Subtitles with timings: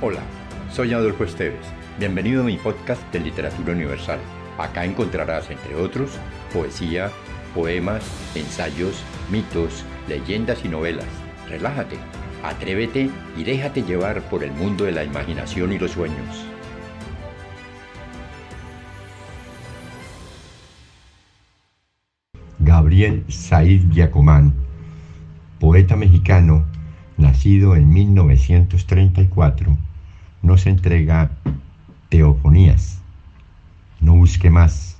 [0.00, 0.20] Hola,
[0.70, 1.66] soy Adolfo Esteves.
[1.98, 4.20] Bienvenido a mi podcast de Literatura Universal.
[4.56, 6.12] Acá encontrarás, entre otros,
[6.52, 7.10] poesía,
[7.52, 8.04] poemas,
[8.36, 11.08] ensayos, mitos, leyendas y novelas.
[11.48, 11.96] Relájate,
[12.44, 16.46] atrévete y déjate llevar por el mundo de la imaginación y los sueños.
[22.60, 24.54] Gabriel Said Giacomán,
[25.58, 26.64] poeta mexicano,
[27.18, 29.76] nacido en 1934,
[30.42, 31.30] nos entrega
[32.08, 33.02] teofonías.
[34.00, 34.96] No busque más,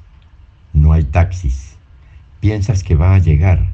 [0.73, 1.77] no hay taxis.
[2.41, 3.67] Piensas que va a llegar,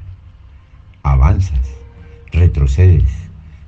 [1.03, 1.75] avanzas,
[2.31, 3.09] retrocedes,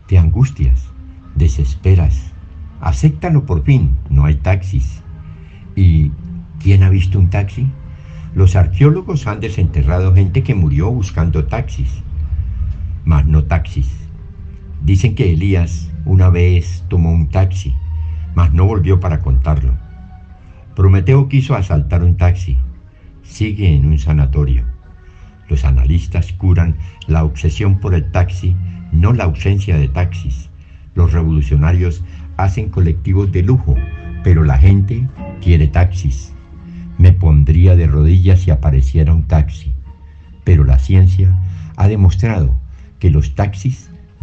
[0.07, 0.87] te angustias,
[1.35, 2.31] desesperas.
[2.79, 5.01] Acéptalo por fin, no hay taxis.
[5.75, 6.11] ¿Y
[6.59, 7.67] quién ha visto un taxi?
[8.35, 12.03] Los arqueólogos han desenterrado gente que murió buscando taxis,
[13.05, 14.06] mas no taxis.
[14.87, 17.75] Dicen que Elías una vez tomó un taxi,
[18.35, 19.73] mas no volvió para contarlo.
[20.77, 22.57] Prometeo quiso asaltar un taxi,
[23.21, 24.63] sigue en un sanatorio.
[25.49, 28.55] Los analistas curan la obsesión por el taxi,
[28.93, 30.49] no la ausencia de taxis.
[30.95, 32.01] Los revolucionarios
[32.37, 33.75] hacen colectivos de lujo,
[34.23, 35.05] pero la gente
[35.41, 36.33] quiere taxis.
[36.97, 39.75] Me pondría de rodillas si apareciera un taxi,
[40.45, 41.37] pero la ciencia
[41.75, 42.55] ha demostrado
[42.99, 43.91] que los taxis